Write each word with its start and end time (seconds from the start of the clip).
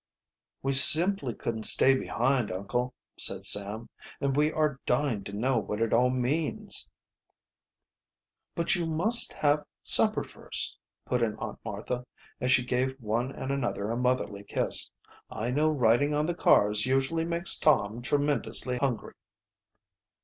"We 0.63 0.73
simply 0.73 1.35
couldn't 1.35 1.61
stay 1.67 1.93
behind, 1.93 2.51
uncle," 2.51 2.95
said 3.19 3.45
Sam. 3.45 3.87
"And 4.19 4.35
we 4.35 4.51
are 4.51 4.79
dying 4.87 5.23
to 5.25 5.31
know 5.31 5.59
what 5.59 5.79
it 5.79 5.93
all 5.93 6.09
means." 6.09 6.89
"But 8.55 8.73
you 8.73 8.87
must 8.87 9.31
have 9.33 9.63
supper 9.83 10.23
first," 10.23 10.79
put 11.05 11.21
in 11.21 11.35
Aunt 11.35 11.59
Martha, 11.63 12.07
as 12.39 12.51
she 12.51 12.65
gave 12.65 12.99
one 12.99 13.31
and 13.31 13.51
another 13.51 13.91
a 13.91 13.95
motherly 13.95 14.43
kiss. 14.43 14.89
"I 15.29 15.51
know 15.51 15.69
riding 15.69 16.15
on 16.15 16.25
the 16.25 16.33
cars 16.33 16.87
usually 16.87 17.23
makes 17.23 17.55
Tom 17.59 18.01
tremendously 18.01 18.77
hungry." 18.77 19.13